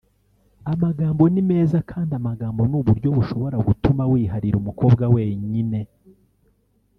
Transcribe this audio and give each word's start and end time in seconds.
amagambo 0.71 1.23
ni 1.33 1.41
meza 1.49 1.79
kandi 1.91 2.11
amagambo 2.19 2.61
ni 2.69 2.75
uburyo 2.79 3.09
bushobora 3.17 3.57
gutuma 3.67 4.03
wiharira 4.11 4.55
umukobwa 4.59 5.03
wenyine 5.15 5.79